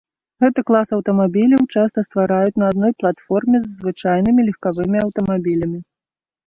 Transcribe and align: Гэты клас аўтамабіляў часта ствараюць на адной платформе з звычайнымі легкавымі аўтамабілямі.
Гэты 0.43 0.61
клас 0.69 0.87
аўтамабіляў 0.97 1.67
часта 1.75 2.05
ствараюць 2.07 2.59
на 2.63 2.73
адной 2.75 2.93
платформе 3.05 3.57
з 3.67 3.79
звычайнымі 3.79 4.41
легкавымі 4.51 4.97
аўтамабілямі. 5.05 5.79